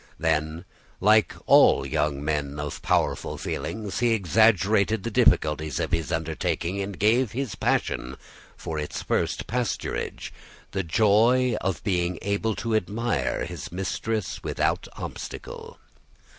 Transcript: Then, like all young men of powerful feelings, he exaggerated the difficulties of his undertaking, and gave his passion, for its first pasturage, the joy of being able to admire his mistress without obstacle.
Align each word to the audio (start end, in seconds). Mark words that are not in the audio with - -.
Then, 0.17 0.65
like 0.99 1.35
all 1.45 1.85
young 1.85 2.25
men 2.25 2.59
of 2.59 2.81
powerful 2.81 3.37
feelings, 3.37 3.99
he 3.99 4.13
exaggerated 4.13 5.03
the 5.03 5.11
difficulties 5.11 5.79
of 5.79 5.91
his 5.91 6.11
undertaking, 6.11 6.81
and 6.81 6.97
gave 6.97 7.33
his 7.33 7.53
passion, 7.53 8.17
for 8.57 8.79
its 8.79 9.03
first 9.03 9.45
pasturage, 9.45 10.31
the 10.71 10.81
joy 10.81 11.55
of 11.61 11.83
being 11.83 12.17
able 12.23 12.55
to 12.55 12.73
admire 12.73 13.45
his 13.45 13.71
mistress 13.71 14.41
without 14.43 14.87
obstacle. 14.93 15.77